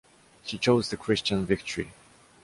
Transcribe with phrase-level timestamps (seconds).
[0.43, 1.91] She chose the Christian victory.